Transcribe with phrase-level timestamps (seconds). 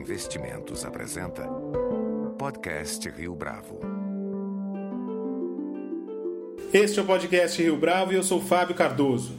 [0.00, 1.46] Investimentos apresenta
[2.38, 3.80] Podcast Rio Bravo.
[6.72, 9.34] Este é o podcast Rio Bravo e eu sou Fábio Cardoso.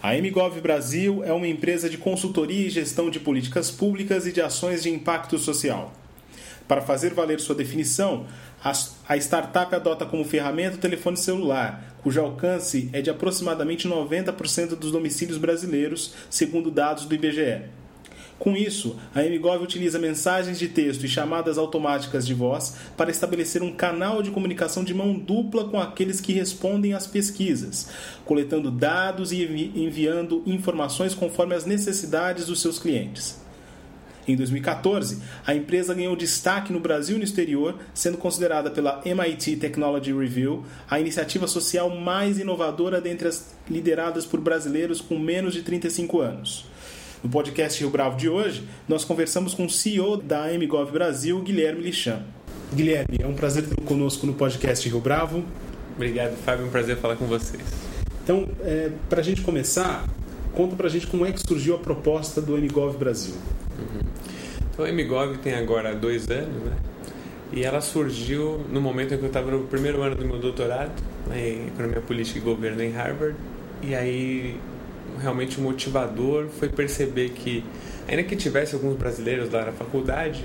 [0.00, 4.40] A MGov Brasil é uma empresa de consultoria e gestão de políticas públicas e de
[4.40, 5.92] ações de impacto social.
[6.68, 8.26] Para fazer valer sua definição,
[9.08, 14.92] a startup adota como ferramenta o telefone celular, cujo alcance é de aproximadamente 90% dos
[14.92, 17.85] domicílios brasileiros, segundo dados do IBGE.
[18.38, 23.62] Com isso, a MGov utiliza mensagens de texto e chamadas automáticas de voz para estabelecer
[23.62, 27.88] um canal de comunicação de mão dupla com aqueles que respondem às pesquisas,
[28.26, 29.42] coletando dados e
[29.74, 33.40] enviando informações conforme as necessidades dos seus clientes.
[34.28, 39.56] Em 2014, a empresa ganhou destaque no Brasil e no exterior, sendo considerada pela MIT
[39.56, 45.62] Technology Review a iniciativa social mais inovadora dentre as lideradas por brasileiros com menos de
[45.62, 46.75] 35 anos.
[47.24, 51.82] No podcast Rio Bravo de hoje, nós conversamos com o CEO da MGov Brasil, Guilherme
[51.82, 52.22] Lichan.
[52.74, 55.42] Guilherme, é um prazer tê-lo conosco no podcast Rio Bravo.
[55.94, 56.64] Obrigado, Fábio.
[56.64, 57.62] É um prazer falar com vocês.
[58.22, 60.06] Então, é, para a gente começar,
[60.52, 63.34] conta para a gente como é que surgiu a proposta do MGov Brasil.
[63.78, 64.00] Uhum.
[64.72, 66.76] Então, a MGov tem agora dois anos, né?
[67.52, 70.92] E ela surgiu no momento em que eu estava no primeiro ano do meu doutorado
[71.26, 73.36] né, em Economia Política e Governo em Harvard.
[73.82, 74.58] E aí,
[75.20, 77.64] realmente, motivador foi perceber que,
[78.08, 80.44] ainda que tivesse alguns brasileiros lá na faculdade,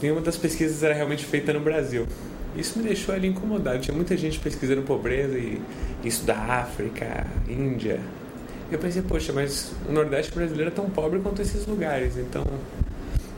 [0.00, 2.06] nenhuma das pesquisas era realmente feita no Brasil.
[2.56, 3.78] Isso me deixou ali incomodado.
[3.80, 5.60] Tinha muita gente pesquisando pobreza e
[6.02, 8.00] isso da África, Índia,
[8.70, 12.46] eu pensei, poxa, mas o Nordeste brasileiro é tão pobre quanto esses lugares, então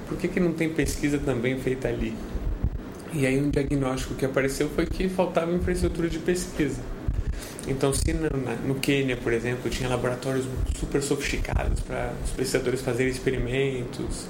[0.06, 2.14] por que, que não tem pesquisa também feita ali?
[3.14, 6.80] E aí um diagnóstico que apareceu foi que faltava infraestrutura de pesquisa.
[7.68, 8.28] Então, se no,
[8.66, 10.46] no Quênia, por exemplo, tinha laboratórios
[10.78, 14.26] super sofisticados para os pesquisadores fazerem experimentos,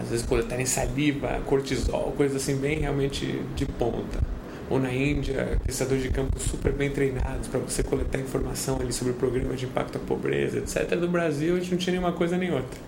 [0.00, 4.18] às vezes coletarem saliva, cortisol, coisas assim bem realmente de ponta
[4.70, 9.12] ou na Índia, pesquisadores de campo super bem treinados para você coletar informação ali sobre
[9.12, 10.92] o programa de impacto à pobreza, etc.
[10.98, 12.78] No Brasil a gente não tinha nenhuma coisa nem outra.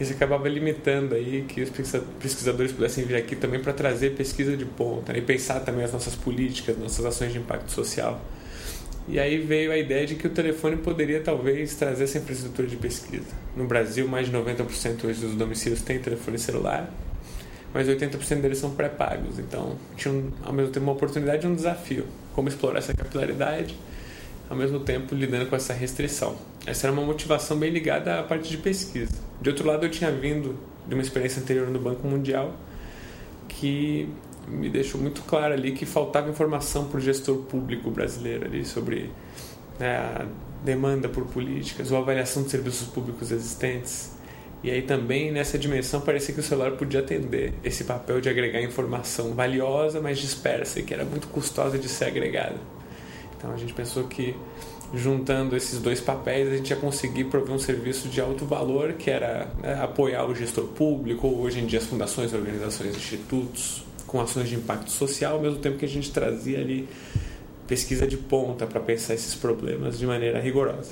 [0.00, 4.64] Isso acabava limitando aí que os pesquisadores pudessem vir aqui também para trazer pesquisa de
[4.64, 5.20] ponta né?
[5.20, 8.20] e pensar também as nossas políticas, nossas ações de impacto social.
[9.08, 12.76] E aí veio a ideia de que o telefone poderia talvez trazer essa infraestrutura de
[12.76, 13.26] pesquisa.
[13.56, 16.88] No Brasil, mais de 90% hoje dos domicílios têm telefone celular,
[17.74, 19.38] mas 80% deles são pré-pagos.
[19.38, 22.06] Então, tinha um, ao mesmo tempo uma oportunidade e um desafio.
[22.32, 23.76] Como explorar essa capilaridade,
[24.48, 26.36] ao mesmo tempo lidando com essa restrição.
[26.64, 29.14] Essa era uma motivação bem ligada à parte de pesquisa.
[29.40, 32.54] De outro lado, eu tinha vindo de uma experiência anterior no Banco Mundial
[33.48, 34.08] que
[34.48, 39.10] me deixou muito claro ali que faltava informação para o gestor público brasileiro ali sobre
[39.78, 40.26] né, a
[40.64, 44.12] demanda por políticas ou avaliação de serviços públicos existentes
[44.62, 48.62] e aí também nessa dimensão parecia que o celular podia atender esse papel de agregar
[48.62, 52.56] informação valiosa, mas dispersa e que era muito custosa de ser agregada.
[53.36, 54.36] Então a gente pensou que
[54.94, 59.10] juntando esses dois papéis a gente ia conseguir prover um serviço de alto valor, que
[59.10, 64.20] era né, apoiar o gestor público, ou hoje em dia as fundações, organizações, institutos, com
[64.20, 66.86] ações de impacto social, ao mesmo tempo que a gente trazia ali
[67.66, 70.90] pesquisa de ponta para pensar esses problemas de maneira rigorosa.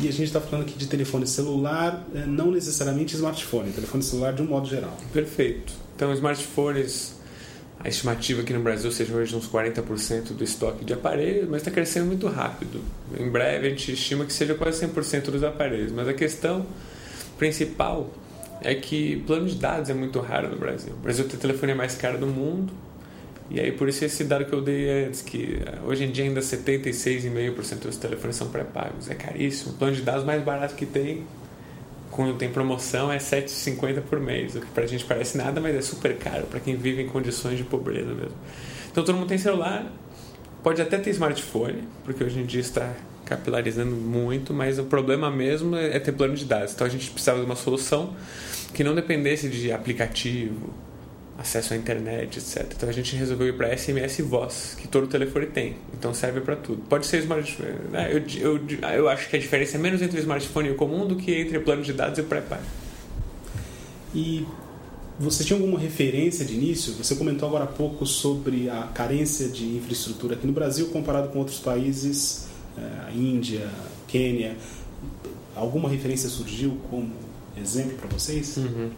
[0.00, 4.32] E a gente está falando aqui de telefone celular, é, não necessariamente smartphone, telefone celular
[4.32, 4.96] de um modo geral.
[5.12, 5.74] Perfeito.
[5.94, 7.16] Então, smartphones,
[7.78, 11.70] a estimativa aqui no Brasil seja hoje uns 40% do estoque de aparelhos, mas está
[11.70, 12.80] crescendo muito rápido.
[13.20, 15.92] Em breve a gente estima que seja quase 100% dos aparelhos.
[15.92, 16.64] Mas a questão
[17.36, 18.10] principal
[18.64, 20.92] é que plano de dados é muito raro no Brasil.
[20.92, 22.72] O Brasil tem a telefonia mais cara do mundo,
[23.50, 26.24] e aí por isso esse dado que eu dei antes, que eh, hoje em dia
[26.24, 29.10] ainda 76,5% dos telefones são pré-pagos.
[29.10, 29.72] É caríssimo.
[29.72, 31.26] O plano de dados mais barato que tem,
[32.10, 34.54] quando tem promoção, é 7,50 por mês.
[34.54, 37.58] O que pra gente parece nada, mas é super caro para quem vive em condições
[37.58, 38.36] de pobreza mesmo.
[38.90, 39.90] Então todo mundo tem celular,
[40.62, 42.94] pode até ter smartphone, porque hoje em dia está
[43.36, 46.74] capilarizando muito, mas o problema mesmo é ter plano de dados.
[46.74, 48.14] Então a gente precisava de uma solução
[48.74, 50.72] que não dependesse de aplicativo,
[51.38, 52.72] acesso à internet, etc.
[52.76, 55.76] Então a gente resolveu ir para SMS voz, que todo telefone tem.
[55.94, 56.82] Então serve para tudo.
[56.88, 57.72] Pode ser smartphone.
[57.90, 58.10] Né?
[58.12, 58.60] Eu, eu,
[58.94, 61.34] eu acho que a diferença é menos entre o smartphone e o comum do que
[61.34, 62.62] entre plano de dados e pré-pago.
[64.14, 64.46] E
[65.18, 66.92] você tinha alguma referência de início?
[66.94, 71.38] Você comentou agora há pouco sobre a carência de infraestrutura aqui no Brasil comparado com
[71.38, 73.68] outros países, a eh, Índia,
[74.08, 74.56] Quênia.
[75.54, 77.12] Alguma referência surgiu como
[77.60, 78.56] exemplo para vocês?
[78.56, 78.90] Uhum.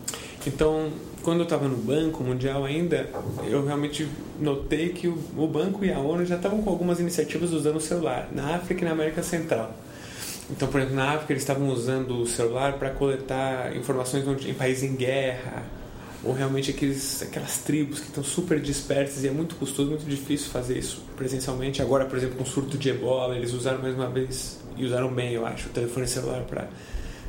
[0.47, 0.91] Então,
[1.23, 3.09] quando eu estava no Banco Mundial ainda,
[3.49, 4.07] eu realmente
[4.39, 8.29] notei que o banco e a ONU já estavam com algumas iniciativas usando o celular,
[8.33, 9.75] na África e na América Central.
[10.51, 14.83] Então, por exemplo, na África eles estavam usando o celular para coletar informações em países
[14.83, 15.63] em guerra,
[16.25, 20.51] ou realmente aqueles, aquelas tribos que estão super dispersas e é muito custoso, muito difícil
[20.51, 21.83] fazer isso presencialmente.
[21.83, 25.13] Agora, por exemplo, com o surto de ebola, eles usaram mais uma vez, e usaram
[25.13, 26.69] bem, eu acho, o telefone celular para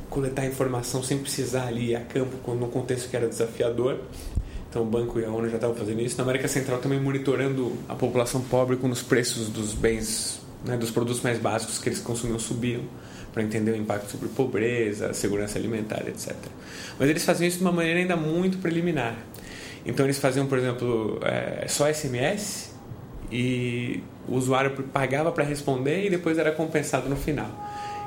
[0.08, 3.98] coletar informação sem precisar ali a campo num contexto que era desafiador.
[4.68, 6.16] Então o banco e a ONU já estavam fazendo isso.
[6.16, 10.90] Na América Central também monitorando a população pobre quando os preços dos bens, né, dos
[10.90, 12.82] produtos mais básicos que eles consumiam subiam
[13.36, 16.34] para entender o impacto sobre pobreza, segurança alimentar, etc.
[16.98, 19.14] Mas eles faziam isso de uma maneira ainda muito preliminar.
[19.84, 22.70] Então eles faziam, por exemplo, é, só SMS
[23.30, 27.65] e o usuário pagava para responder e depois era compensado no final.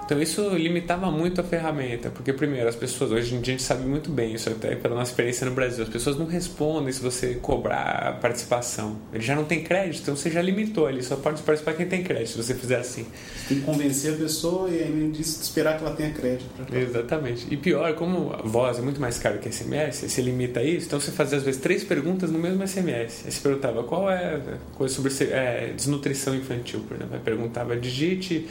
[0.10, 3.64] Então isso limitava muito a ferramenta, porque primeiro as pessoas, hoje em dia a gente
[3.64, 7.00] sabe muito bem isso até pela nossa experiência no Brasil, as pessoas não respondem se
[7.00, 8.98] você cobrar a participação.
[9.14, 12.04] Ele já não tem crédito, então você já limitou ali, só pode participar quem tem
[12.04, 13.04] crédito, se você fizer assim.
[13.04, 16.50] Você tem que convencer a pessoa e além disso esperar que ela tenha crédito.
[16.74, 17.46] Exatamente.
[17.52, 21.00] E pior, como a voz é muito mais caro que SMS, você limita isso, então
[21.00, 23.26] você fazia às vezes três perguntas no mesmo SMS.
[23.26, 24.42] Aí você perguntava qual é
[24.74, 27.14] coisa sobre é, desnutrição infantil, por exemplo.
[27.14, 28.48] Aí perguntava digite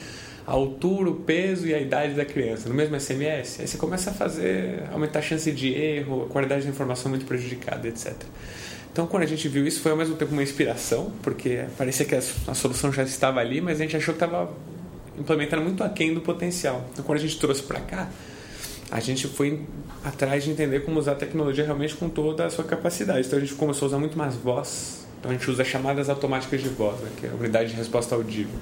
[0.48, 4.08] a altura, o peso e a idade da criança no mesmo SMS, aí você começa
[4.08, 8.14] a fazer, aumentar a chance de erro, a qualidade da informação muito prejudicada, etc.
[8.90, 12.14] Então, quando a gente viu isso, foi ao mesmo tempo uma inspiração, porque parecia que
[12.14, 14.50] a, a solução já estava ali, mas a gente achou que estava
[15.18, 16.82] implementando muito aquém do potencial.
[16.94, 18.08] Então, quando a gente trouxe para cá,
[18.90, 19.60] a gente foi
[20.02, 23.26] atrás de entender como usar a tecnologia realmente com toda a sua capacidade.
[23.26, 25.06] Então, a gente começou a usar muito mais voz.
[25.20, 28.14] Então, a gente usa chamadas automáticas de voz, né, que é a unidade de resposta
[28.14, 28.58] audível.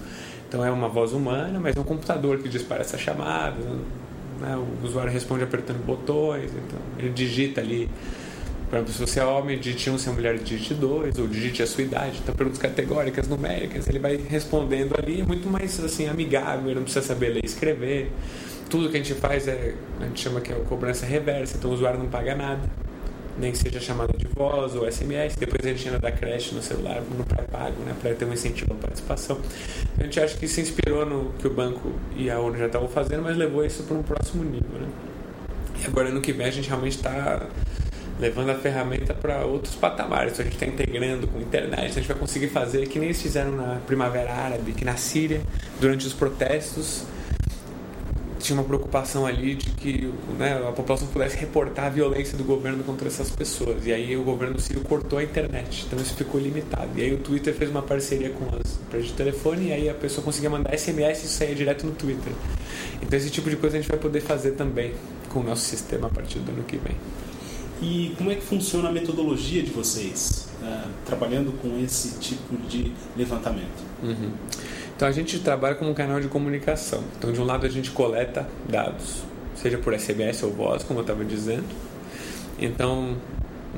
[0.48, 3.56] Então é uma voz humana, mas é um computador que dispara essa chamada.
[4.40, 4.56] Né?
[4.56, 7.88] O usuário responde apertando botões, então ele digita ali.
[8.68, 11.28] Por exemplo, se você é homem, digite 1, um, se é mulher, digite 2, ou
[11.28, 12.18] digite a sua idade.
[12.20, 17.06] Então, perguntas categóricas, numéricas, ele vai respondendo ali, é muito mais assim, amigável, não precisa
[17.06, 18.10] saber ler e escrever.
[18.68, 21.74] Tudo que a gente faz é, a gente chama que é cobrança reversa, então o
[21.74, 22.85] usuário não paga nada
[23.38, 27.02] nem seja chamada de voz ou SMS, depois a gente ainda dá creche no celular,
[27.16, 29.38] no pré-pago, né, para ter um incentivo à participação.
[29.98, 32.88] A gente acha que se inspirou no que o banco e a ONU já estavam
[32.88, 34.80] fazendo, mas levou isso para um próximo nível.
[34.80, 34.88] Né?
[35.82, 37.46] E agora, no que vem, a gente realmente está
[38.18, 40.32] levando a ferramenta para outros patamares.
[40.32, 43.08] Então, a gente está integrando com a internet, a gente vai conseguir fazer que nem
[43.08, 45.42] eles fizeram na Primavera Árabe, que na Síria,
[45.80, 47.04] durante os protestos,
[48.46, 52.84] tinha uma preocupação ali de que né, a população pudesse reportar a violência do governo
[52.84, 53.84] contra essas pessoas.
[53.84, 56.90] E aí o governo sírio cortou a internet, então isso ficou limitado.
[56.96, 59.94] E aí o Twitter fez uma parceria com as empresas de telefone e aí a
[59.94, 62.32] pessoa conseguia mandar SMS e isso saía direto no Twitter.
[63.02, 64.92] Então esse tipo de coisa a gente vai poder fazer também
[65.28, 66.96] com o nosso sistema a partir do ano que vem.
[67.82, 72.92] E como é que funciona a metodologia de vocês, uh, trabalhando com esse tipo de
[73.16, 73.84] levantamento?
[74.02, 74.30] Uhum.
[74.96, 77.04] Então a gente trabalha como um canal de comunicação.
[77.18, 79.22] Então de um lado a gente coleta dados,
[79.54, 81.66] seja por SMS ou voz, como eu estava dizendo.
[82.58, 83.14] Então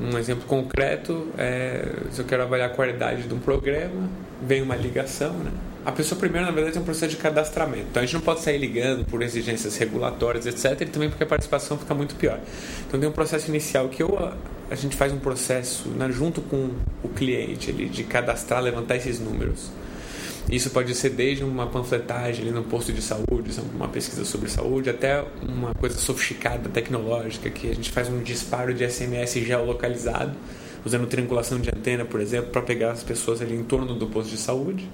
[0.01, 4.09] um exemplo concreto é se eu quero avaliar a qualidade de um programa,
[4.41, 5.51] vem uma ligação, né?
[5.85, 7.87] A pessoa primeiro, na verdade, é um processo de cadastramento.
[7.89, 10.81] Então a gente não pode sair ligando por exigências regulatórias, etc.
[10.81, 12.39] E também porque a participação fica muito pior.
[12.87, 14.17] Então tem um processo inicial que eu,
[14.69, 16.69] a gente faz um processo né, junto com
[17.03, 19.71] o cliente ali, de cadastrar, levantar esses números.
[20.51, 24.89] Isso pode ser desde uma panfletagem ali no posto de saúde, uma pesquisa sobre saúde,
[24.89, 30.35] até uma coisa sofisticada, tecnológica, que a gente faz um disparo de SMS geolocalizado,
[30.83, 34.31] usando triangulação de antena, por exemplo, para pegar as pessoas ali em torno do posto
[34.31, 34.89] de saúde.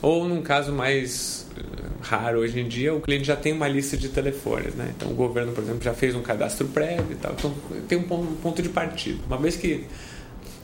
[0.00, 1.62] Ou num caso mais eh,
[2.02, 4.92] raro hoje em dia, o cliente já tem uma lista de telefones, né?
[4.94, 7.32] Então o governo, por exemplo, já fez um cadastro prévio e tal.
[7.32, 7.54] Então
[7.88, 9.18] tem um ponto de partida.
[9.26, 9.86] Uma vez que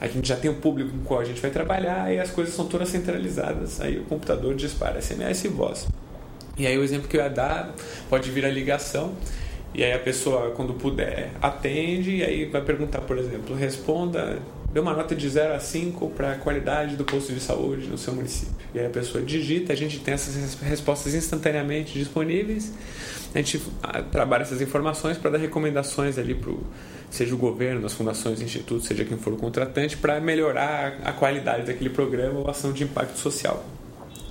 [0.00, 2.30] a gente já tem o público com o qual a gente vai trabalhar e as
[2.30, 3.80] coisas são todas centralizadas.
[3.80, 5.86] Aí o computador dispara SMS e voz.
[6.56, 7.74] E aí o exemplo que eu ia dar
[8.08, 9.12] pode vir a ligação
[9.74, 14.38] e aí a pessoa, quando puder, atende e aí vai perguntar, por exemplo, responda,
[14.72, 17.98] dê uma nota de 0 a 5 para a qualidade do posto de saúde no
[17.98, 18.54] seu município.
[18.74, 22.72] E aí a pessoa digita, a gente tem essas respostas instantaneamente disponíveis,
[23.34, 26.52] a gente ah, trabalha essas informações para dar recomendações ali para
[27.10, 31.66] seja o governo, as fundações, institutos, seja quem for o contratante, para melhorar a qualidade
[31.66, 33.64] daquele programa ou ação de impacto social.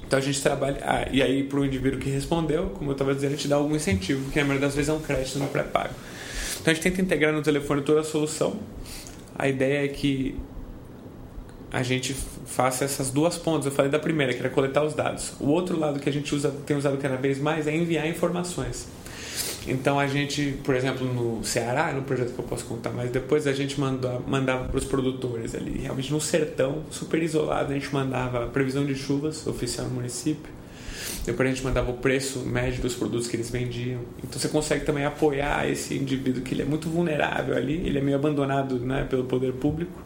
[0.08, 0.78] Então a gente trabalha.
[0.82, 3.58] Ah, e aí, para o indivíduo que respondeu, como eu estava dizendo, a gente dá
[3.58, 5.94] algum incentivo, que na maioria das vezes é um crédito no pré-pago.
[6.60, 8.58] Então a gente tenta integrar no telefone toda a solução.
[9.40, 10.36] A ideia é que
[11.72, 13.68] a gente faça essas duas pontas.
[13.68, 15.34] Eu falei da primeira, que era coletar os dados.
[15.40, 18.88] O outro lado que a gente usa, tem usado cada vez mais é enviar informações.
[19.66, 23.48] Então a gente, por exemplo, no Ceará, no projeto que eu posso contar mais depois,
[23.48, 27.94] a gente mandava, mandava para os produtores ali, realmente no sertão, super isolado, a gente
[27.94, 30.52] mandava previsão de chuvas oficial no município.
[31.26, 34.02] Depois a gente mandava o preço médio dos produtos que eles vendiam.
[34.24, 38.02] Então você consegue também apoiar esse indivíduo que ele é muito vulnerável ali, ele é
[38.02, 40.02] meio abandonado né, pelo poder público,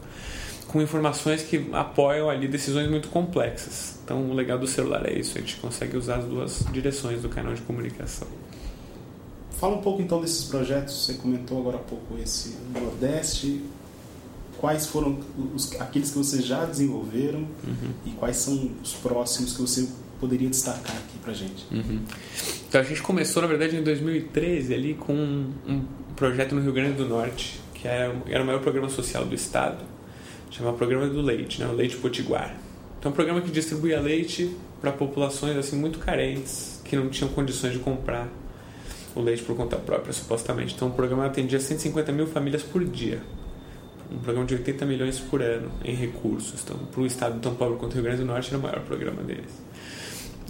[0.68, 3.98] com informações que apoiam ali decisões muito complexas.
[4.04, 7.28] Então o legal do celular é isso, a gente consegue usar as duas direções do
[7.28, 8.28] canal de comunicação.
[9.52, 13.62] Fala um pouco então desses projetos, você comentou agora há pouco esse Nordeste,
[14.58, 15.18] quais foram
[15.54, 17.92] os, aqueles que vocês já desenvolveram uhum.
[18.06, 19.88] e quais são os próximos que você
[20.20, 21.66] poderia destacar aqui pra gente?
[21.72, 22.00] Uhum.
[22.68, 25.84] Então a gente começou, na verdade, em 2013 ali com um,
[26.16, 29.84] projeto no Rio Grande do Norte, que era, era o maior programa social do estado,
[30.50, 31.66] chamado Programa do Leite, né?
[31.66, 32.56] o Leite Potiguar.
[32.98, 37.30] Então é um programa que distribuía leite para populações assim muito carentes, que não tinham
[37.30, 38.28] condições de comprar
[39.14, 40.74] o leite por conta própria, supostamente.
[40.74, 43.20] Então o programa atendia 150 mil famílias por dia
[44.10, 46.62] um programa de 80 milhões por ano em recursos.
[46.62, 48.80] Então, para o estado tão pobre quanto o Rio Grande do Norte, era o maior
[48.80, 49.62] programa deles.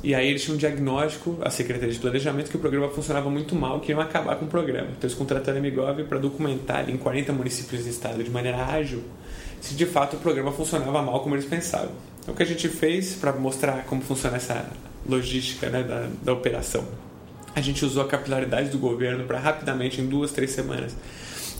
[0.04, 3.56] E aí eles tinham um diagnóstico, a Secretaria de Planejamento, que o programa funcionava muito
[3.56, 4.88] mal, que iam acabar com o programa.
[4.88, 9.02] Então eles contrataram a Migov para documentar em 40 municípios do estado de maneira ágil
[9.62, 11.92] se de fato o programa funcionava mal como eles pensavam.
[12.20, 14.70] Então o que a gente fez para mostrar como funciona essa
[15.08, 16.84] logística né, da, da operação?
[17.56, 20.94] A gente usou a capilaridade do governo para rapidamente, em duas, três semanas,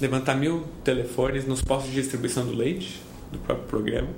[0.03, 3.01] levantar mil telefones nos postos de distribuição do leite
[3.33, 4.09] do próprio programa.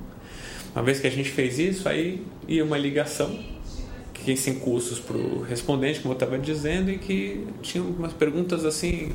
[0.74, 3.38] Uma vez que a gente fez isso, aí ia uma ligação
[4.34, 8.64] que sem custos para o respondente, como eu estava dizendo, e que tinha umas perguntas
[8.64, 9.12] assim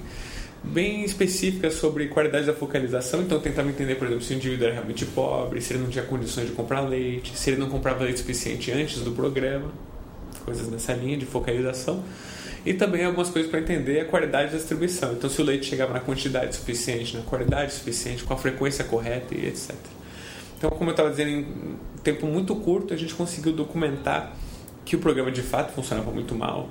[0.64, 3.22] bem específicas sobre qualidade da focalização.
[3.22, 5.90] Então eu tentava entender, por exemplo, se o indivíduo era realmente pobre, se ele não
[5.90, 9.70] tinha condições de comprar leite, se ele não comprava leite suficiente antes do programa,
[10.46, 12.04] coisas nessa linha de focalização
[12.66, 15.12] e também algumas coisas para entender a qualidade da distribuição.
[15.12, 19.36] Então, se o leite chegava na quantidade suficiente, na qualidade suficiente, com a frequência correta
[19.36, 19.76] e etc.
[20.58, 24.38] Então, como eu estava dizendo, em tempo muito curto, a gente conseguiu documentar
[24.92, 26.68] que o programa de fato funcionava muito mal.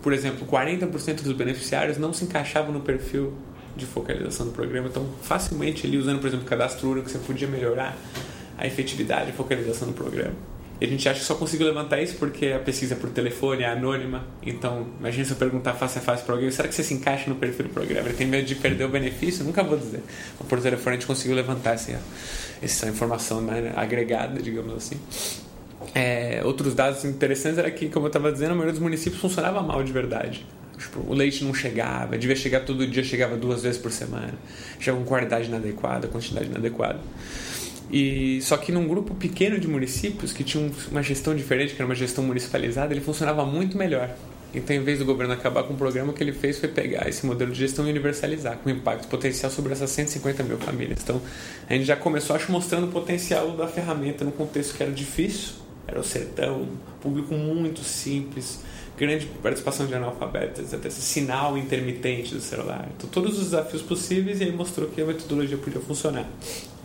[0.00, 3.32] Por exemplo, 40% dos beneficiários não se encaixavam no perfil
[3.74, 4.86] de focalização do programa.
[4.86, 7.96] Então, facilmente, ali usando, por exemplo, cadastro único, você podia melhorar
[8.56, 10.34] a efetividade e focalização do programa.
[10.80, 13.68] E a gente acha que só conseguiu levantar isso porque a pesquisa por telefone é
[13.68, 14.24] anônima.
[14.44, 17.28] Então, imagina se eu perguntar face a face para alguém: será que você se encaixa
[17.28, 18.08] no perfil do programa?
[18.08, 19.44] Ele tem medo de perder o benefício?
[19.44, 20.04] Nunca vou dizer.
[20.38, 22.00] Mas por telefone a gente conseguiu levantar essa,
[22.62, 25.00] essa informação né, agregada, digamos assim.
[25.94, 29.62] É, outros dados interessantes era que, como eu estava dizendo, a maioria dos municípios funcionava
[29.62, 30.46] mal de verdade.
[30.78, 34.34] Tipo, o leite não chegava, devia chegar todo dia, chegava duas vezes por semana.
[34.78, 37.00] Chegava com qualidade inadequada, quantidade inadequada.
[37.90, 41.86] E só que num grupo pequeno de municípios que tinham uma gestão diferente, que era
[41.86, 44.10] uma gestão municipalizada, ele funcionava muito melhor.
[44.54, 47.08] Então, em vez do governo acabar com o programa, o que ele fez foi pegar
[47.08, 51.00] esse modelo de gestão e universalizar, com impacto potencial sobre essas 150 mil famílias.
[51.02, 51.20] Então,
[51.68, 55.54] a gente já começou, acho, mostrando o potencial da ferramenta num contexto que era difícil,
[55.86, 56.66] era o sertão,
[57.00, 58.60] público muito simples,
[58.96, 62.88] grande participação de analfabetos, até esse sinal intermitente do celular.
[62.96, 66.26] Então, todos os desafios possíveis e aí mostrou que a metodologia podia funcionar,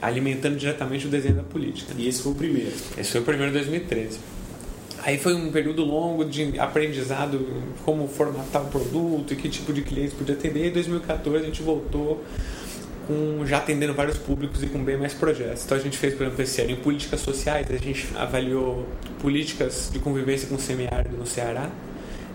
[0.02, 1.94] alimentando diretamente o desenho da política.
[1.98, 2.72] E esse foi o primeiro?
[2.98, 4.20] Esse foi o primeiro em 2013.
[5.04, 7.44] Aí foi um período longo de aprendizado,
[7.84, 10.68] como formatar o produto e que tipo de clientes podia atender.
[10.68, 12.24] Em 2014 a gente voltou
[13.12, 15.66] com, já atendendo vários públicos e com bem mais projetos.
[15.66, 18.88] Então a gente fez, por exemplo, esse ano em políticas sociais, a gente avaliou
[19.22, 21.70] políticas de convivência com o semiárido no Ceará,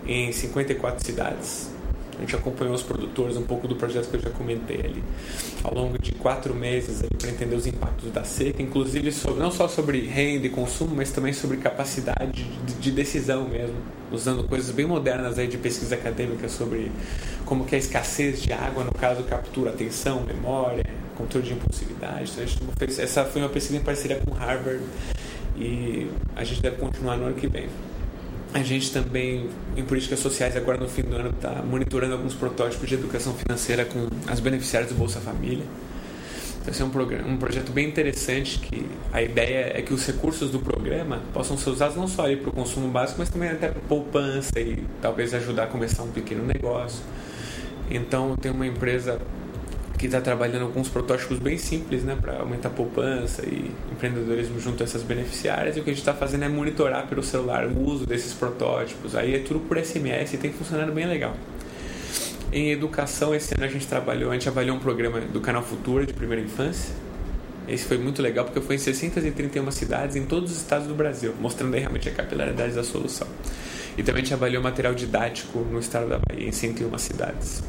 [0.05, 1.76] em 54 cidades.
[2.17, 5.03] A gente acompanhou os produtores, um pouco do projeto que eu já comentei ali,
[5.63, 9.67] ao longo de quatro meses para entender os impactos da seca, inclusive sobre, não só
[9.67, 13.75] sobre renda e consumo, mas também sobre capacidade de, de decisão mesmo,
[14.11, 16.91] usando coisas bem modernas aí de pesquisa acadêmica sobre
[17.45, 22.31] como que a escassez de água, no caso, captura atenção, memória, controle de impulsividade.
[22.31, 24.83] Então, a gente fez, essa foi uma pesquisa em parceria com Harvard
[25.55, 27.67] e a gente deve continuar no ano que vem.
[28.57, 32.89] A gente também, em políticas sociais, agora no fim do ano, está monitorando alguns protótipos
[32.89, 35.63] de educação financeira com as beneficiárias do Bolsa Família.
[36.59, 38.83] Então, esse é um, programa, um projeto bem interessante que
[39.13, 42.51] a ideia é que os recursos do programa possam ser usados não só para o
[42.51, 47.03] consumo básico, mas também até para poupança e talvez ajudar a começar um pequeno negócio.
[47.91, 49.21] Então, tem uma empresa
[49.97, 54.83] que está trabalhando alguns protótipos bem simples, né, para aumentar a poupança e empreendedorismo junto
[54.83, 55.75] a essas beneficiárias.
[55.75, 59.15] E o que a gente está fazendo é monitorar pelo celular o uso desses protótipos.
[59.15, 61.35] Aí é tudo por SMS e tem funcionado bem legal.
[62.51, 66.05] Em educação, esse ano a gente trabalhou, a gente avaliou um programa do Canal Futura
[66.05, 66.93] de primeira infância.
[67.67, 71.33] Esse foi muito legal porque foi em 631 cidades em todos os estados do Brasil,
[71.41, 73.27] mostrando aí realmente a capilaridade da solução.
[73.97, 77.63] E também a gente avaliou material didático no estado da Bahia, em 101 cidades,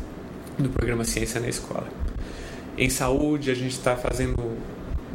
[0.59, 1.89] do programa Ciência na Escola.
[2.79, 4.57] Em saúde, a gente está fazendo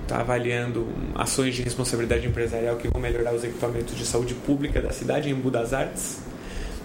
[0.01, 4.91] está avaliando ações de responsabilidade empresarial que vão melhorar os equipamentos de saúde pública da
[4.91, 6.19] cidade em Embu das Artes.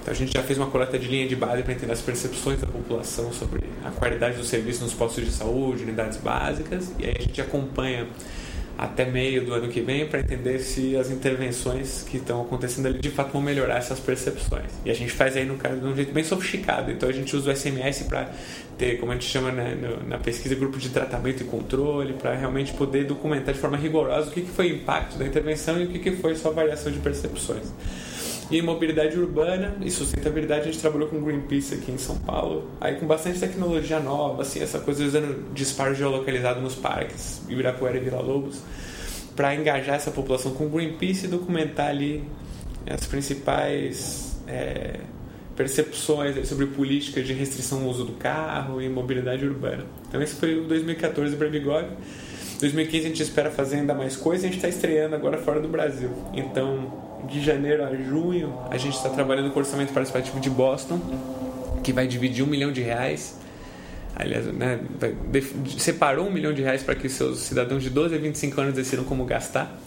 [0.00, 2.60] Então a gente já fez uma coleta de linha de base para entender as percepções
[2.60, 7.16] da população sobre a qualidade do serviço nos postos de saúde, unidades básicas, e aí
[7.18, 8.06] a gente acompanha
[8.78, 13.00] até meio do ano que vem para entender se as intervenções que estão acontecendo ali
[13.00, 14.70] de fato vão melhorar essas percepções.
[14.84, 16.92] E a gente faz aí no caso de um jeito bem sofisticado.
[16.92, 18.30] Então a gente usa o SMS para
[18.78, 22.72] ter, como a gente chama né, na pesquisa, grupo de tratamento e controle, para realmente
[22.72, 25.88] poder documentar de forma rigorosa o que, que foi o impacto da intervenção e o
[25.88, 27.72] que, que foi sua variação de percepções.
[28.50, 32.94] E mobilidade urbana e sustentabilidade, a gente trabalhou com Greenpeace aqui em São Paulo, aí
[32.94, 38.22] com bastante tecnologia nova, assim, essa coisa usando disparo geolocalizado nos parques, Ibirapuera e Vila
[38.22, 38.62] Lobos,
[39.36, 42.24] para engajar essa população com Greenpeace e documentar ali
[42.88, 45.00] as principais é,
[45.54, 49.84] percepções sobre políticas de restrição ao uso do carro e mobilidade urbana.
[50.08, 51.88] Então esse foi o 2014 para Bigode.
[52.60, 55.68] 2015 a gente espera fazer ainda mais coisa, a gente está estreando agora fora do
[55.68, 56.10] Brasil.
[56.32, 61.00] Então de janeiro a junho, a gente está trabalhando com o orçamento participativo de Boston,
[61.82, 63.36] que vai dividir um milhão de reais.
[64.14, 64.80] Aliás, né,
[65.78, 69.04] separou um milhão de reais para que seus cidadãos de 12 a 25 anos decidam
[69.04, 69.78] como gastar.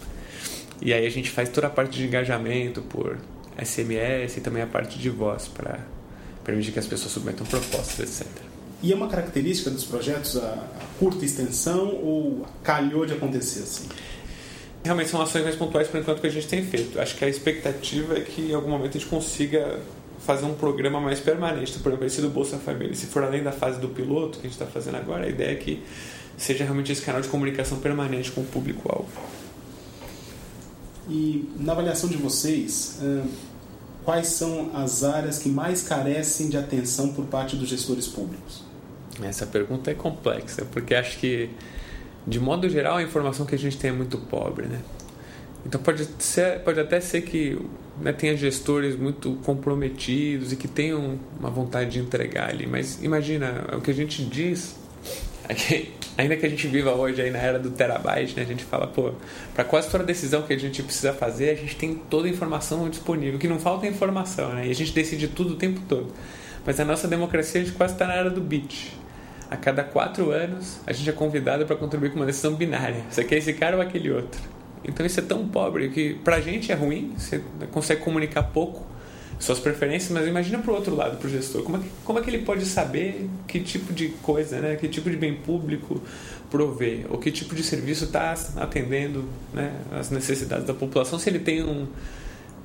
[0.81, 3.17] E aí a gente faz toda a parte de engajamento por
[3.61, 5.79] SMS e também a parte de voz para
[6.43, 8.27] permitir que as pessoas submetam propostas, etc.
[8.81, 10.57] E é uma característica dos projetos a,
[10.97, 13.87] curta extensão ou calhou de acontecer assim?
[14.83, 16.99] Realmente são ações mais pontuais por enquanto que a gente tem feito.
[16.99, 19.79] Acho que a expectativa é que em algum momento a gente consiga
[20.25, 22.93] fazer um programa mais permanente, por exemplo, esse do Bolsa Família.
[22.95, 25.53] Se for além da fase do piloto que a gente está fazendo agora, a ideia
[25.53, 25.81] é que
[26.37, 29.09] seja realmente esse canal de comunicação permanente com o público-alvo.
[31.09, 32.99] E na avaliação de vocês,
[34.03, 38.63] quais são as áreas que mais carecem de atenção por parte dos gestores públicos?
[39.21, 41.49] Essa pergunta é complexa, porque acho que
[42.25, 44.79] de modo geral, a informação que a gente tem é muito pobre, né?
[45.65, 47.57] Então pode, ser, pode até ser que
[47.99, 53.67] né, tenha gestores muito comprometidos e que tenham uma vontade de entregar ali, mas imagina,
[53.77, 54.75] o que a gente diz,
[55.47, 58.45] é que, ainda que a gente viva hoje aí na era do terabyte, né, a
[58.45, 59.11] gente fala, pô,
[59.53, 62.89] para quase toda decisão que a gente precisa fazer, a gente tem toda a informação
[62.89, 66.11] disponível, que não falta informação, né, e a gente decide tudo o tempo todo.
[66.65, 69.00] Mas a nossa democracia, a gente quase está na era do bit
[69.51, 73.03] a cada quatro anos a gente é convidado para contribuir com uma decisão binária.
[73.09, 74.39] Você quer esse cara ou aquele outro?
[74.81, 78.87] Então isso é tão pobre que para a gente é ruim, você consegue comunicar pouco
[79.37, 82.19] suas preferências, mas imagina para o outro lado, para o gestor, como é, que, como
[82.19, 86.01] é que ele pode saber que tipo de coisa, né, que tipo de bem público
[86.49, 91.39] prover, ou que tipo de serviço está atendendo né, as necessidades da população, se ele
[91.39, 91.87] tem um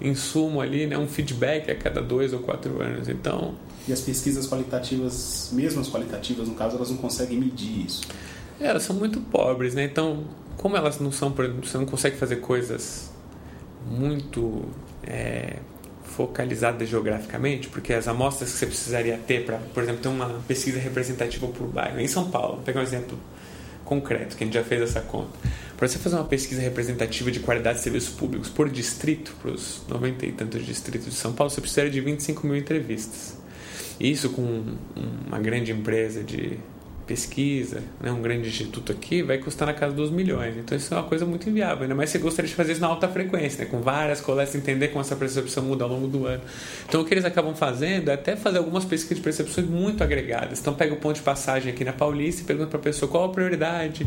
[0.00, 3.08] insumo ali, né, um feedback a cada dois ou quatro anos.
[3.08, 3.54] Então,
[3.88, 8.02] e as pesquisas qualitativas, mesmo as qualitativas no caso, elas não conseguem medir isso.
[8.60, 9.84] É, elas são muito pobres, né?
[9.84, 10.24] Então,
[10.56, 11.32] como elas não são,
[11.62, 13.10] você não consegue fazer coisas
[13.88, 14.64] muito
[15.04, 15.58] é,
[16.02, 20.80] focalizadas geograficamente, porque as amostras que você precisaria ter para, por exemplo, ter uma pesquisa
[20.80, 23.16] representativa por bairro, em São Paulo, vou pegar um exemplo
[23.84, 25.38] concreto, que a gente já fez essa conta.
[25.76, 29.82] Para você fazer uma pesquisa representativa de qualidade de serviços públicos por distrito, para os
[29.88, 33.36] 90 e tantos distritos de São Paulo, você precisaria de 25 mil entrevistas.
[34.00, 34.64] Isso com
[35.26, 36.58] uma grande empresa de
[37.06, 40.56] pesquisa, né, um grande instituto aqui, vai custar na casa dos milhões.
[40.56, 41.82] Então isso é uma coisa muito inviável.
[41.82, 44.88] Ainda mais você gostaria de fazer isso na alta frequência, né, com várias coletas, entender
[44.88, 46.42] como essa percepção muda ao longo do ano.
[46.88, 50.58] Então o que eles acabam fazendo é até fazer algumas pesquisas de percepções muito agregadas.
[50.58, 53.24] Então pega o ponto de passagem aqui na Paulista e pergunta para a pessoa qual
[53.24, 54.06] a prioridade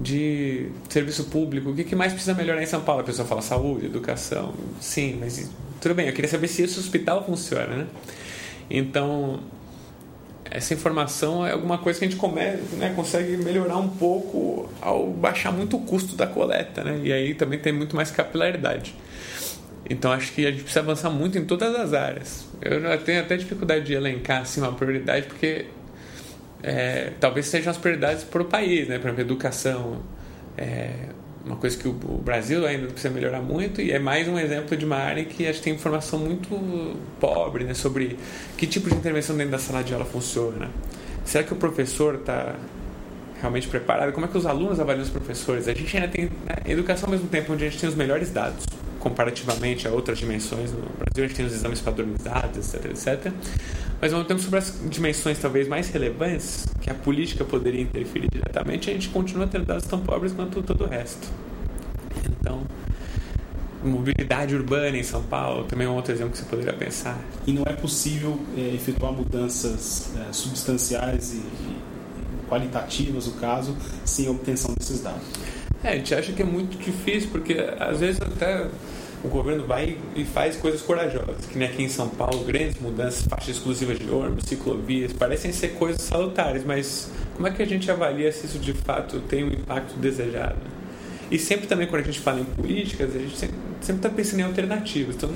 [0.00, 3.02] de serviço público, o que, mais precisa melhorar em São Paulo?
[3.02, 4.54] A pessoa fala saúde, educação.
[4.80, 7.86] Sim, mas tudo bem, eu queria saber se esse hospital funciona, né?
[8.70, 9.40] Então,
[10.50, 12.20] essa informação é alguma coisa que a gente
[12.76, 17.00] né, consegue melhorar um pouco ao baixar muito o custo da coleta, né?
[17.02, 18.94] E aí também tem muito mais capilaridade.
[19.88, 22.46] Então acho que a gente precisa avançar muito em todas as áreas.
[22.62, 25.66] Eu tenho até dificuldade de elencar assim, uma prioridade, porque
[26.62, 28.98] é, talvez sejam as prioridades para o país, né?
[28.98, 30.02] Por exemplo, educação,
[30.56, 30.90] é,
[31.44, 34.84] uma coisa que o, Brasil ainda precisa melhorar muito e é mais um exemplo de
[34.84, 38.16] uma área que acho que tem informação muito pobre né, sobre
[38.56, 40.68] que tipo de intervenção dentro da sala de aula funciona.
[41.24, 42.56] Será que o professor está
[43.40, 44.12] realmente preparado?
[44.12, 45.66] Como é que os alunos avaliam os professores?
[45.66, 48.30] A gente ainda tem né, educação ao mesmo tempo onde a gente tem os melhores
[48.30, 48.64] dados
[48.98, 50.70] comparativamente a outras dimensões.
[50.72, 53.32] No Brasil a gente tem os exames padronizados, etc, etc.
[54.00, 58.28] Mas ao mesmo tempo sobre as dimensões talvez mais relevantes que a política poderia interferir
[58.30, 61.28] diretamente, a gente continua tendo dados tão pobres quanto todo o resto.
[62.30, 62.62] Então,
[63.82, 67.18] mobilidade urbana em São Paulo também é um outro exemplo que você poderia pensar.
[67.46, 71.42] E não é possível é, efetuar mudanças é, substanciais e,
[72.50, 75.22] qualitativas, no caso, sem obtenção desses dados.
[75.82, 78.66] É, a gente acha que é muito difícil, porque às vezes até
[79.22, 83.26] o governo vai e faz coisas corajosas, que nem aqui em São Paulo, grandes mudanças,
[83.26, 87.90] faixas exclusivas de ônibus, ciclovias, parecem ser coisas salutares, mas como é que a gente
[87.90, 90.58] avalia se isso de fato tem um impacto desejado?
[91.30, 94.42] E sempre também quando a gente fala em políticas, a gente sempre está pensando em
[94.42, 95.14] alternativas.
[95.14, 95.30] Então,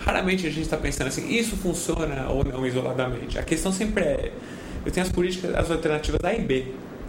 [0.00, 3.38] raramente a gente está pensando assim, isso funciona ou não isoladamente.
[3.38, 4.32] A questão sempre é,
[4.86, 6.66] eu tenho as políticas, as alternativas A e B.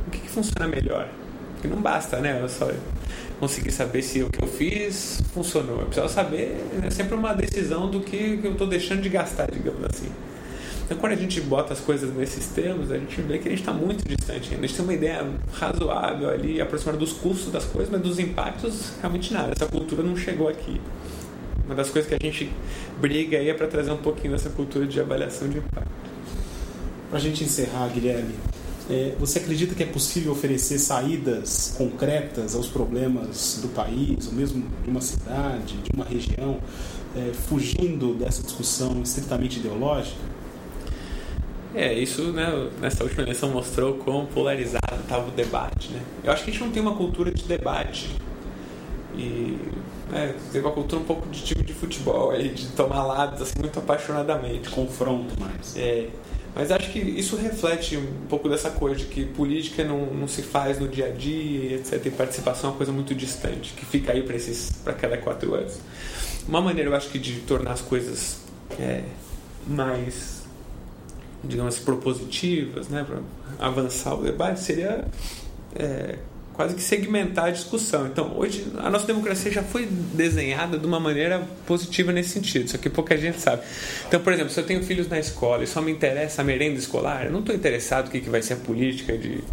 [0.07, 1.07] O que, que funciona melhor?
[1.53, 2.39] Porque não basta, né?
[2.41, 2.71] Eu só
[3.39, 5.81] conseguir saber se o que eu fiz funcionou.
[5.81, 9.83] Eu preciso saber, é sempre uma decisão do que, eu estou deixando de gastar, digamos
[9.85, 10.09] assim.
[10.85, 13.59] Então, quando a gente bota as coisas nesses termos, a gente vê que a gente
[13.59, 14.65] está muito distante ainda.
[14.65, 18.93] A gente tem uma ideia razoável ali, aproximada dos custos das coisas, mas dos impactos,
[19.01, 19.51] realmente nada.
[19.51, 20.81] Essa cultura não chegou aqui.
[21.65, 22.49] Uma das coisas que a gente
[22.99, 26.06] briga aí é para trazer um pouquinho dessa cultura de avaliação de impacto.
[27.09, 28.33] Para a gente encerrar, Guilherme,
[28.89, 34.65] é, você acredita que é possível oferecer saídas concretas aos problemas do país, ou mesmo
[34.83, 36.59] de uma cidade, de uma região,
[37.15, 40.19] é, fugindo dessa discussão estritamente ideológica?
[41.75, 45.91] É, isso né, nessa última eleição mostrou quão polarizado estava o debate.
[45.91, 46.01] Né?
[46.23, 48.09] Eu acho que a gente não tem uma cultura de debate.
[49.15, 49.57] E
[50.09, 53.59] né, tem uma cultura um pouco de time de futebol, aí, de tomar lados assim,
[53.59, 54.69] muito apaixonadamente.
[54.69, 55.75] Confronto mais.
[55.75, 56.07] É,
[56.57, 60.41] mas acho que isso reflete um pouco dessa coisa de que política não, não se
[60.41, 62.03] faz no dia a dia, etc.
[62.03, 64.23] E participação é uma coisa muito distante, que fica aí
[64.83, 65.79] para cada quatro anos.
[66.47, 68.39] Uma maneira, eu acho que, de tornar as coisas
[68.79, 69.03] é,
[69.67, 70.45] mais,
[71.43, 73.19] digamos, propositivas, né, para
[73.63, 75.05] avançar o debate, seria
[75.75, 76.17] é,
[76.57, 78.07] quase que segmentar a discussão.
[78.07, 82.79] Então, hoje a nossa democracia já foi desenhada de uma maneira positiva nesse sentido, só
[82.79, 83.61] que pouca gente sabe.
[84.07, 86.79] Então, por exemplo, se eu tenho filhos na escola e só me interessa a merenda
[86.79, 89.43] escolar, eu não estou interessado no que, que vai ser a política de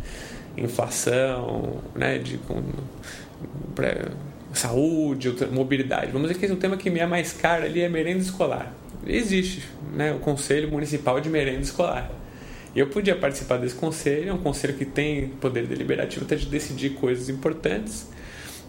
[0.57, 2.63] inflação, né, de com,
[4.55, 6.11] saúde, mobilidade.
[6.11, 8.73] Vamos dizer que o tema que me é mais caro ali é merenda escolar.
[9.07, 9.63] Existe
[9.93, 12.11] né, o Conselho Municipal de Merenda Escolar
[12.81, 16.91] eu podia participar desse conselho, é um conselho que tem poder deliberativo até de decidir
[16.91, 18.09] coisas importantes,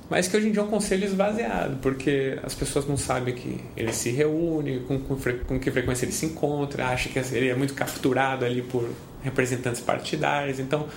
[0.09, 3.59] mas que hoje em dia é um conselho esvaziado, porque as pessoas não sabem que
[3.75, 5.15] ele se reúne, com, com,
[5.47, 8.87] com que frequência ele se encontra, acha que ele é muito capturado ali por
[9.23, 10.87] representantes partidários, então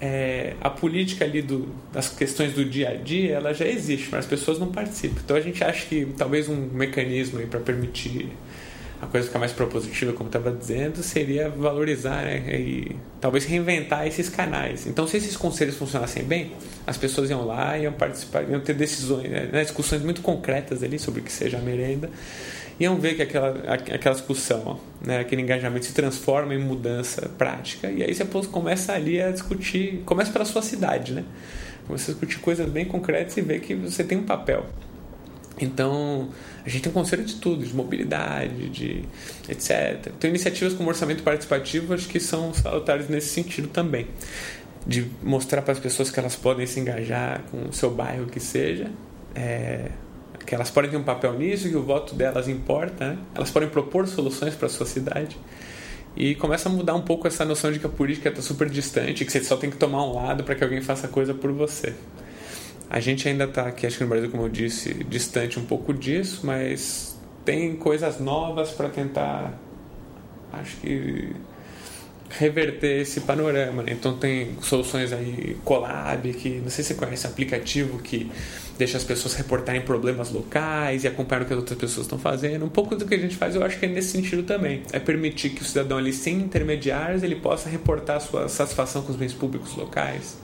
[0.00, 4.20] é, a política ali do, das questões do dia a dia ela já existe, mas
[4.20, 5.20] as pessoas não participam.
[5.24, 8.30] Então a gente acha que talvez um mecanismo para permitir
[9.00, 14.28] a coisa ficar mais propositiva, como estava dizendo, seria valorizar né, e talvez reinventar esses
[14.28, 14.86] canais.
[14.86, 16.52] Então, se esses conselhos funcionassem bem,
[16.86, 21.20] as pessoas iam lá, iam participar, iam ter decisões, né, discussões muito concretas ali sobre
[21.20, 22.10] o que seja a merenda,
[22.80, 28.02] iam ver que aquela, aquela discussão, né, aquele engajamento se transforma em mudança prática, e
[28.02, 31.24] aí você começa ali a discutir, começa pela sua cidade, né?
[31.86, 34.66] Começa a discutir coisas bem concretas e ver que você tem um papel.
[35.60, 36.28] Então,
[36.64, 39.02] a gente tem um conselho de tudo, de mobilidade, de
[39.48, 40.12] etc.
[40.18, 44.06] Tem iniciativas como orçamento participativo, acho que são salutares nesse sentido também.
[44.86, 48.40] De mostrar para as pessoas que elas podem se engajar com o seu bairro, que
[48.40, 48.90] seja,
[49.34, 49.90] é,
[50.46, 53.18] que elas podem ter um papel nisso, que o voto delas importa, né?
[53.34, 55.36] elas podem propor soluções para a sua cidade.
[56.16, 59.24] E começa a mudar um pouco essa noção de que a política está super distante,
[59.24, 61.94] que você só tem que tomar um lado para que alguém faça coisa por você.
[62.90, 65.92] A gente ainda está aqui, acho que no Brasil, como eu disse, distante um pouco
[65.92, 69.58] disso, mas tem coisas novas para tentar,
[70.52, 71.32] acho que
[72.30, 73.82] reverter esse panorama.
[73.82, 73.92] Né?
[73.92, 78.30] Então tem soluções aí, Colab, que não sei se você conhece, aplicativo que
[78.78, 82.64] deixa as pessoas reportarem problemas locais e acompanhar o que as outras pessoas estão fazendo.
[82.64, 84.82] Um pouco do que a gente faz, eu acho que é nesse sentido também.
[84.92, 89.10] É permitir que o cidadão ali, sem intermediários, ele possa reportar a sua satisfação com
[89.10, 90.38] os bens públicos locais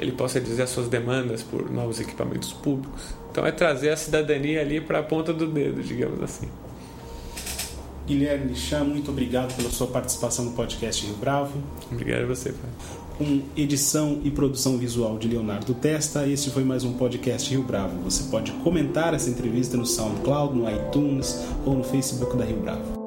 [0.00, 3.14] ele possa dizer as suas demandas por novos equipamentos públicos.
[3.30, 6.48] Então é trazer a cidadania ali para a ponta do dedo, digamos assim.
[8.06, 11.62] Guilherme Chan, muito obrigado pela sua participação no podcast Rio Bravo.
[11.92, 12.70] Obrigado a você, pai.
[13.18, 18.00] Com edição e produção visual de Leonardo Testa, este foi mais um podcast Rio Bravo.
[18.02, 22.99] Você pode comentar essa entrevista no SoundCloud, no iTunes ou no Facebook da Rio Bravo.